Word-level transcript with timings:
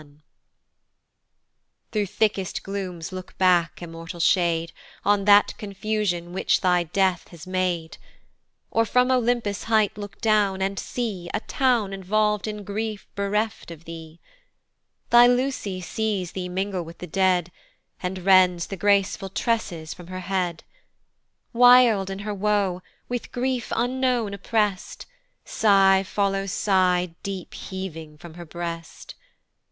THROUGH 1.91 2.07
thickest 2.07 2.63
glooms 2.63 3.11
look 3.11 3.37
back, 3.37 3.83
immortal 3.83 4.19
shade, 4.19 4.71
On 5.05 5.25
that 5.25 5.55
confusion 5.59 6.33
which 6.33 6.61
thy 6.61 6.81
death 6.81 7.27
has 7.27 7.45
made: 7.45 7.99
Or 8.71 8.83
from 8.83 9.11
Olympus' 9.11 9.65
height 9.65 9.99
look 9.99 10.19
down, 10.19 10.59
and 10.59 10.79
see 10.79 11.29
A 11.35 11.39
Town 11.41 11.91
involv'd 11.93 12.47
in 12.47 12.63
grief 12.63 13.05
bereft 13.13 13.69
of 13.69 13.85
thee. 13.85 14.19
Thy 15.11 15.27
Lucy 15.27 15.81
sees 15.81 16.31
thee 16.31 16.49
mingle 16.49 16.81
with 16.81 16.97
the 16.97 17.05
dead, 17.05 17.51
And 18.01 18.25
rends 18.25 18.65
the 18.65 18.77
graceful 18.77 19.29
tresses 19.29 19.93
from 19.93 20.07
her 20.07 20.21
head, 20.21 20.63
Wild 21.53 22.09
in 22.09 22.17
her 22.25 22.33
woe, 22.33 22.81
with 23.07 23.31
grief 23.31 23.71
unknown 23.75 24.33
opprest 24.33 25.05
Sigh 25.45 26.01
follows 26.01 26.51
sigh 26.51 27.13
deep 27.21 27.53
heaving 27.53 28.17
from 28.17 28.33
her 28.33 28.45
breast. 28.45 29.13